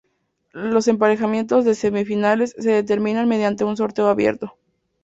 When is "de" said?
1.63-1.75